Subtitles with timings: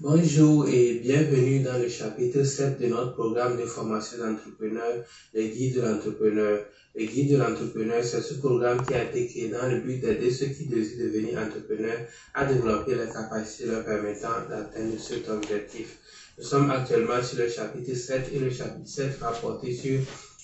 [0.00, 5.76] Bonjour et bienvenue dans le chapitre 7 de notre programme de formation d'entrepreneurs, le guide
[5.76, 6.66] de l'entrepreneur.
[6.94, 10.30] Le guide de l'entrepreneur, c'est ce programme qui a été créé dans le but d'aider
[10.30, 12.00] ceux qui désirent devenir entrepreneurs
[12.34, 15.96] à développer les capacités leur permettant d'atteindre cet objectif.
[16.36, 20.00] Nous sommes actuellement sur le chapitre 7 et le chapitre 7 va porter sur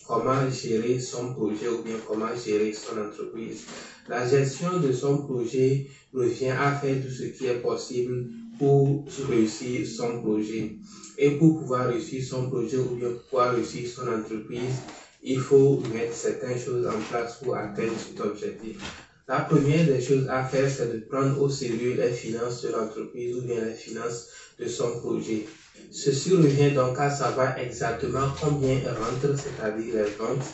[0.07, 3.65] comment gérer son projet ou bien comment gérer son entreprise.
[4.09, 8.25] La gestion de son projet revient à faire tout ce qui est possible
[8.63, 10.77] pour réussir son projet.
[11.19, 14.77] Et pour pouvoir réussir son projet ou bien pouvoir réussir son entreprise,
[15.21, 18.79] il faut mettre certaines choses en place pour atteindre cet objectif.
[19.27, 23.37] La première des choses à faire, c'est de prendre au sérieux les finances de l'entreprise
[23.37, 24.29] ou bien les finances
[24.61, 25.45] de son projet.
[25.91, 30.47] Ceci revient donc à savoir exactement combien rentre, c'est-à-dire les ventes,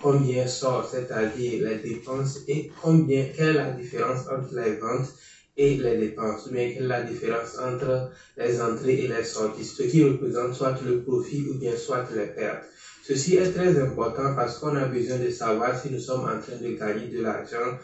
[0.00, 5.12] combien sort, c'est-à-dire les dépenses, et combien, quelle est la différence entre les ventes
[5.60, 10.54] et les dépenses, est la différence entre les entrées et les sorties, ce qui représente
[10.54, 12.64] soit le profit ou bien soit les pertes.
[13.02, 16.56] Ceci est très important parce qu'on a besoin de savoir si nous sommes en train
[16.56, 17.74] de gagner de l'argent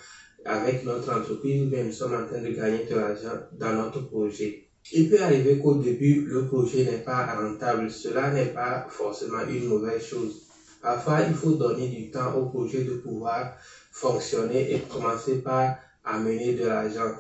[0.47, 4.01] avec notre entreprise ou bien nous sommes en train de gagner de l'argent dans notre
[4.01, 4.63] projet.
[4.93, 7.91] Il peut arriver qu'au début, le projet n'est pas rentable.
[7.91, 10.47] Cela n'est pas forcément une mauvaise chose.
[10.81, 13.51] Parfois, il faut donner du temps au projet de pouvoir
[13.91, 17.11] fonctionner et commencer par amener de l'argent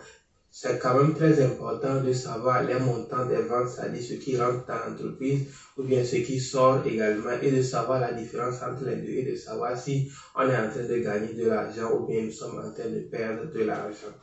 [0.59, 4.65] c'est quand même très important de savoir les montants des ventes, c'est-à-dire ce qui rentre
[4.67, 5.45] dans l'entreprise
[5.77, 9.23] ou bien ce qui sort également et de savoir la différence entre les deux et
[9.23, 12.57] de savoir si on est en train de gagner de l'argent ou bien nous sommes
[12.57, 14.15] en train de perdre de l'argent.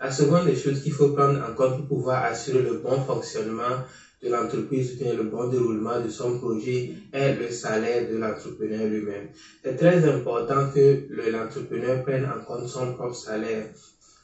[0.00, 3.78] La seconde des choses qu'il faut prendre en compte pour pouvoir assurer le bon fonctionnement
[4.20, 9.28] de l'entreprise ou le bon déroulement de son projet est le salaire de l'entrepreneur lui-même.
[9.62, 13.68] C'est très important que l'entrepreneur prenne en compte son propre salaire.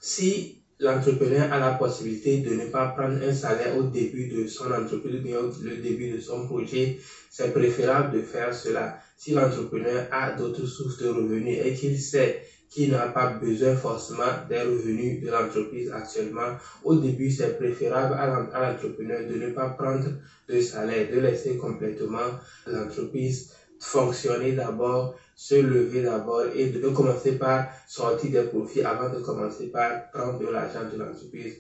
[0.01, 4.71] Si l'entrepreneur a la possibilité de ne pas prendre un salaire au début de son
[4.71, 6.95] entreprise bien au début de son projet,
[7.31, 8.93] c'est préférable de faire cela.
[9.17, 12.39] Si l'entrepreneur a d'autres sources de revenus et qu'il sait
[12.69, 16.51] qu'il n'a pas besoin forcément des revenus de l'entreprise actuellement,
[16.83, 18.27] au début, c'est préférable à
[18.61, 20.09] l'entrepreneur de ne pas prendre
[20.49, 22.33] de salaire, de laisser complètement
[22.67, 23.47] l'entreprise
[23.81, 29.67] fonctionner d'abord, se lever d'abord et de commencer par sortir des profits avant de commencer
[29.67, 31.57] par prendre de l'argent de l'entreprise.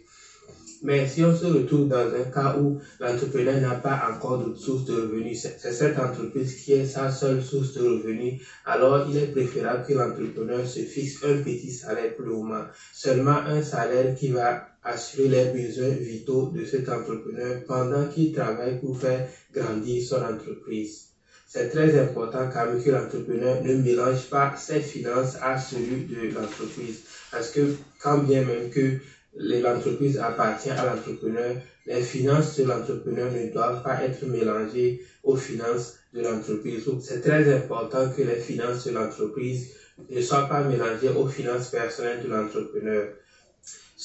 [0.83, 4.85] Mais si on se retrouve dans un cas où l'entrepreneur n'a pas encore de source
[4.85, 9.29] de revenus, c'est cette entreprise qui est sa seule source de revenus, alors il est
[9.29, 12.65] préférable que l'entrepreneur se fixe un petit salaire pour le moment.
[12.93, 18.79] Seulement un salaire qui va assurer les besoins vitaux de cet entrepreneur pendant qu'il travaille
[18.79, 21.14] pour faire grandir son entreprise.
[21.55, 27.01] C'est très important car que l'entrepreneur ne mélange pas ses finances à celui de l'entreprise.
[27.31, 27.61] Parce que
[28.01, 28.97] quand bien même que
[29.37, 31.55] l'entreprise appartient à l'entrepreneur,
[31.87, 36.83] les finances de l'entrepreneur ne doivent pas être mélangées aux finances de l'entreprise.
[36.99, 39.69] C'est très important que les finances de l'entreprise
[40.09, 43.07] ne soient pas mélangées aux finances personnelles de l'entrepreneur.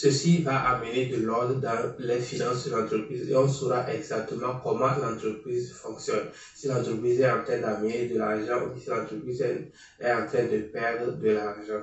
[0.01, 4.93] Ceci va amener de l'ordre dans les finances de l'entreprise et on saura exactement comment
[4.95, 6.23] l'entreprise fonctionne.
[6.53, 10.55] Si l'entreprise est en train d'amener de l'argent ou si l'entreprise est en train de
[10.59, 11.81] perdre de l'argent.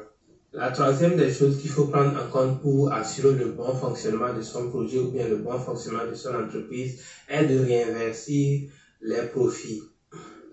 [0.55, 4.41] La troisième des choses qu'il faut prendre en compte pour assurer le bon fonctionnement de
[4.41, 8.61] son projet ou bien le bon fonctionnement de son entreprise est de réinvestir
[9.03, 9.83] les profits.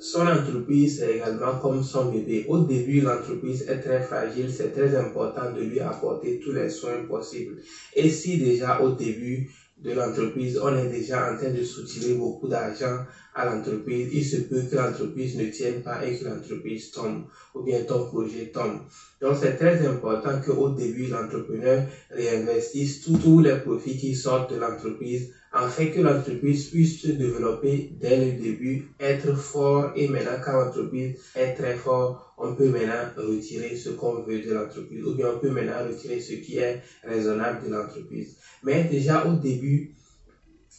[0.04, 2.44] Son entreprise est également comme son bébé.
[2.50, 4.52] Au début, l'entreprise est très fragile.
[4.52, 7.62] C'est très important de lui apporter tous les soins possibles.
[7.96, 12.50] Et si déjà au début de l'entreprise, on est déjà en train de soutirer beaucoup
[12.50, 12.98] d'argent
[13.36, 17.22] à l'entreprise, il se peut que l'entreprise ne tienne pas et que l'entreprise tombe
[17.54, 18.80] ou bien ton projet tombe.
[19.22, 25.30] Donc c'est très important qu'au début, l'entrepreneur réinvestisse tous les profits qui sortent de l'entreprise
[25.52, 31.14] afin que l'entreprise puisse se développer dès le début, être fort et maintenant quand l'entreprise
[31.36, 35.36] est très fort, on peut maintenant retirer ce qu'on veut de l'entreprise ou bien on
[35.36, 38.34] peut maintenant retirer ce qui est raisonnable de l'entreprise.
[38.64, 39.88] Mais déjà au début,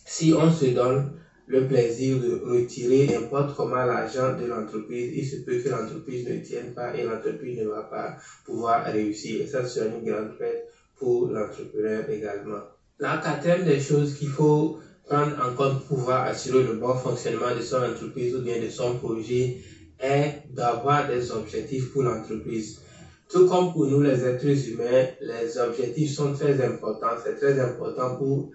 [0.04, 1.08] si on se donne
[1.46, 6.34] le plaisir de retirer n'importe comment l'argent de l'entreprise, il se peut que l'entreprise ne
[6.36, 8.14] tienne pas et l'entreprise ne va pas
[8.44, 9.40] pouvoir réussir.
[9.40, 10.62] Et ça sera une grande perte
[10.94, 12.60] pour l'entrepreneur également.
[12.98, 17.52] La quatrième des choses qu'il faut prendre en compte pour pouvoir assurer le bon fonctionnement
[17.52, 19.52] de son entreprise ou bien de son projet
[19.98, 22.76] est d'avoir des objectifs pour l'entreprise.
[23.28, 27.14] Tout comme pour nous les êtres humains, les objectifs sont très importants.
[27.20, 28.46] C'est très important pour,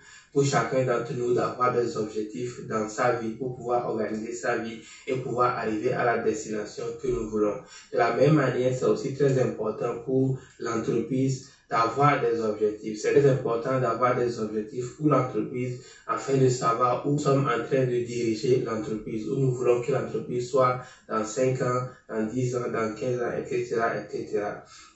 [0.44, 4.77] chacun d'entre nous d'avoir des objectifs dans sa vie pour pouvoir organiser sa vie
[5.07, 7.56] et pouvoir arriver à la destination que nous voulons.
[7.92, 13.00] De la même manière, c'est aussi très important pour l'entreprise d'avoir des objectifs.
[13.00, 17.63] C'est très important d'avoir des objectifs pour l'entreprise afin de savoir où nous sommes en
[17.63, 22.56] train de diriger l'entreprise, où nous voulons que l'entreprise soit dans 5 ans, dans 10
[22.56, 24.42] ans, dans 15 ans, etc., etc.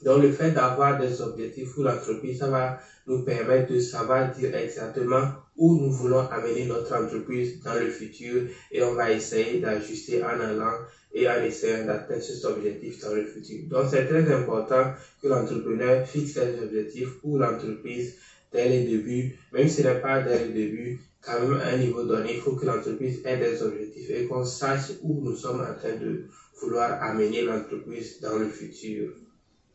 [0.02, 4.56] Donc, le fait d'avoir des objectifs pour l'entreprise, ça va nous permettre de savoir dire
[4.56, 10.24] exactement où nous voulons amener notre entreprise dans le futur et on va essayer d'ajuster
[10.24, 10.80] en allant
[11.13, 13.60] et en essayant d'atteindre cet objectif dans le futur.
[13.69, 18.15] Donc c'est très important que l'entrepreneur fixe des objectifs pour l'entreprise
[18.51, 21.77] dès le début, même si ce n'est pas dès le début, quand même à un
[21.77, 25.62] niveau donné, il faut que l'entreprise ait des objectifs et qu'on sache où nous sommes
[25.62, 26.24] en train de
[26.60, 29.13] vouloir amener l'entreprise dans le futur.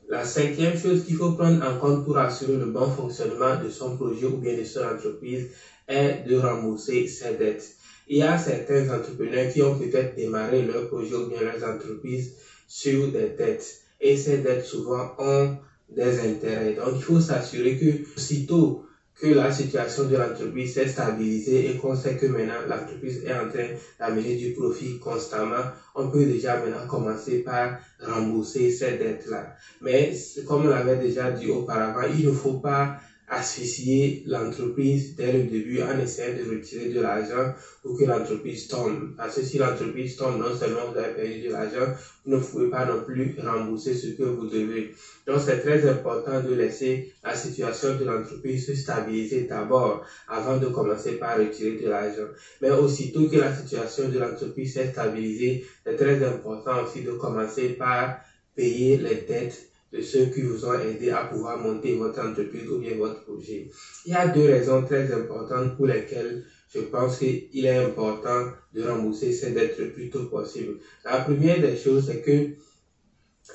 [0.08, 3.92] La cinquième chose qu'il faut prendre en compte pour assurer le bon fonctionnement de son
[3.92, 5.46] projet ou bien de son entreprise
[5.88, 7.70] est de rembourser ses dettes.
[8.06, 12.30] Il y a certains entrepreneurs qui ont peut-être démarré leur projet ou bien leurs entreprises
[12.66, 13.76] sur des dettes.
[14.00, 15.50] Et ces dettes souvent ont
[15.90, 16.72] des intérêts.
[16.72, 18.78] Donc il faut s'assurer que aussitôt
[19.14, 23.46] que la situation de l'entreprise s'est stabilisée et qu'on sait que maintenant l'entreprise est en
[23.46, 23.68] train
[23.98, 25.64] d'amener du profit constamment,
[25.96, 29.48] on peut déjà maintenant commencer par rembourser ces dettes-là.
[29.80, 30.12] Mais
[30.46, 32.92] comme on l'avait déjà dit auparavant, il ne faut pas
[33.30, 37.48] asphyxier l'entreprise dès le début en essayant de retirer de l'argent
[37.82, 39.10] pour que l'entreprise tombe.
[39.16, 41.88] Parce que si l'entreprise tombe, non seulement vous avez perdu de l'argent,
[42.24, 44.90] vous ne pouvez pas non plus rembourser ce que vous devez.
[45.26, 50.66] Donc c'est très important de laisser la situation de l'entreprise se stabiliser d'abord avant de
[50.68, 52.26] commencer par retirer de l'argent.
[52.62, 57.68] Mais aussitôt que la situation de l'entreprise s'est stabilisée, c'est très important aussi de commencer
[57.68, 58.12] par
[58.54, 62.76] payer les dettes de ceux qui vous ont aidé à pouvoir monter votre entreprise ou
[62.76, 63.66] bien votre projet.
[64.04, 68.82] Il y a deux raisons très importantes pour lesquelles je pense qu'il est important de
[68.82, 70.76] rembourser ces dettes le plus tôt possible.
[71.04, 72.48] La première des choses, c'est que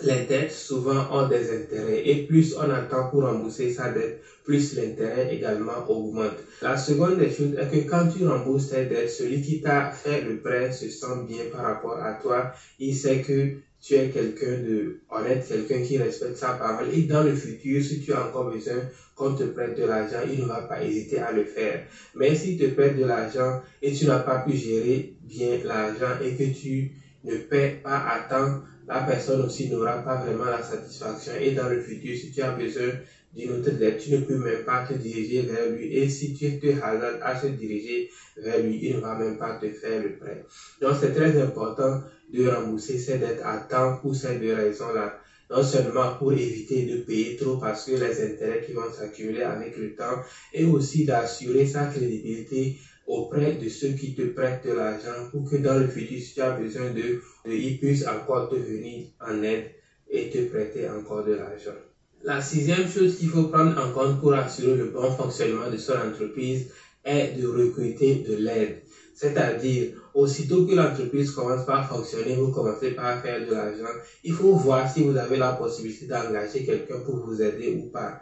[0.01, 4.73] les dettes souvent ont des intérêts et plus on attend pour rembourser sa dette, plus
[4.73, 6.43] l'intérêt également augmente.
[6.61, 10.19] La seconde des choses est que quand tu rembourses tes dettes, celui qui t'a fait
[10.19, 12.49] le prêt se sent bien par rapport à toi.
[12.79, 13.49] Il sait que
[13.83, 16.87] tu es quelqu'un de honnête, quelqu'un qui respecte sa parole.
[16.89, 18.81] Et dans le futur, si tu as encore besoin
[19.13, 21.81] qu'on te prête de l'argent, il ne va pas hésiter à le faire.
[22.15, 26.33] Mais s'il te prête de l'argent et tu n'as pas pu gérer bien l'argent et
[26.33, 26.87] que tu
[27.25, 28.53] ne paies pas à temps,
[28.87, 31.33] la personne aussi n'aura pas vraiment la satisfaction.
[31.39, 32.93] Et dans le futur, si tu as besoin
[33.33, 35.85] d'une autre dette, tu ne peux même pas te diriger vers lui.
[35.85, 38.05] Et si tu te hasardes à se diriger
[38.37, 40.41] vers lui, il ne va même pas te faire le prêt.
[40.81, 41.97] Donc c'est très important
[42.29, 45.13] de rembourser ces dettes à temps pour ces deux raisons-là.
[45.51, 49.75] Non seulement pour éviter de payer trop parce que les intérêts qui vont s'accumuler avec
[49.77, 50.17] le temps
[50.53, 52.71] et aussi d'assurer sa crédibilité
[53.07, 56.41] auprès de ceux qui te prêtent de l'argent pour que dans le futur, si tu
[56.41, 59.65] as besoin d'eux, ils puissent encore te venir en aide
[60.09, 61.75] et te prêter encore de l'argent.
[62.23, 65.97] La sixième chose qu'il faut prendre en compte pour assurer le bon fonctionnement de son
[65.97, 66.67] entreprise
[67.03, 68.79] est de recruter de l'aide.
[69.13, 74.53] C'est-à-dire, aussitôt que l'entreprise commence par fonctionner, vous commencez par faire de l'argent, il faut
[74.53, 78.15] voir si vous avez la possibilité d'engager quelqu'un pour vous aider ou pas.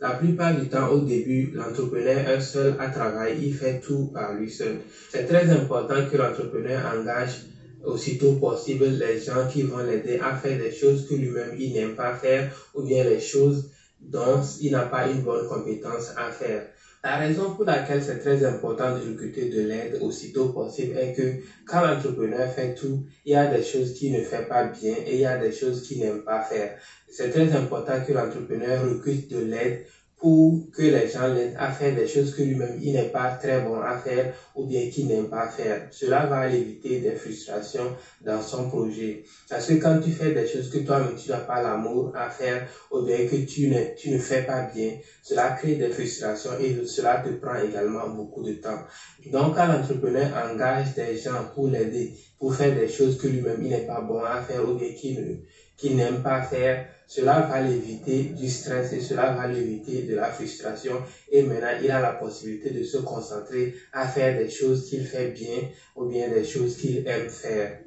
[0.00, 4.32] La plupart du temps, au début, l'entrepreneur est seul à travailler, il fait tout par
[4.32, 4.76] lui seul.
[5.08, 7.38] C'est très important que l'entrepreneur engage
[7.82, 11.94] aussitôt possible les gens qui vont l'aider à faire des choses que lui-même il n'aime
[11.94, 13.66] pas faire ou bien les choses
[14.00, 16.62] dont il n'a pas une bonne compétence à faire.
[17.04, 21.32] La raison pour laquelle c'est très important de recruter de l'aide aussitôt possible est que
[21.64, 25.14] quand l'entrepreneur fait tout, il y a des choses qu'il ne fait pas bien et
[25.14, 26.72] il y a des choses qu'il n'aime pas faire.
[27.06, 29.78] C'est très important que l'entrepreneur recrute de l'aide
[30.18, 33.58] pour que les gens l'aident à faire des choses que lui-même il n'est pas très
[33.58, 35.86] bon à faire ou bien qu'il n'aime pas faire.
[35.90, 39.22] Cela va éviter des frustrations dans son projet.
[39.48, 42.62] Parce que quand tu fais des choses que toi-même tu n'as pas l'amour à faire
[42.92, 46.74] ou bien que tu ne, tu ne fais pas bien, cela crée des frustrations et
[46.84, 48.80] cela te prend également beaucoup de temps.
[49.26, 53.68] Donc quand l'entrepreneur engage des gens pour l'aider, pour faire des choses que lui-même il
[53.70, 55.40] n'est pas bon à faire ou bien qu'il
[55.76, 60.28] qu'il n'aime pas faire, cela va l'éviter du stress et cela va l'éviter de la
[60.28, 61.00] frustration.
[61.30, 65.26] Et maintenant, il a la possibilité de se concentrer à faire des choses qu'il fait
[65.26, 65.62] bien
[65.94, 67.78] ou bien des choses qu'il aime faire.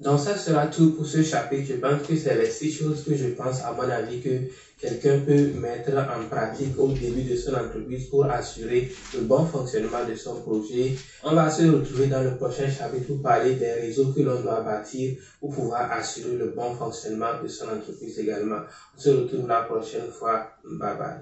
[0.00, 1.68] Donc ça sera tout pour ce chapitre.
[1.68, 4.40] Je pense que c'est les six choses que je pense, à mon avis, que
[4.78, 10.02] quelqu'un peut mettre en pratique au début de son entreprise pour assurer le bon fonctionnement
[10.02, 10.94] de son projet.
[11.22, 14.60] On va se retrouver dans le prochain chapitre pour parler des réseaux que l'on doit
[14.60, 18.60] bâtir pour pouvoir assurer le bon fonctionnement de son entreprise également.
[18.96, 20.46] On se retrouve la prochaine fois.
[20.64, 21.18] Bye bye.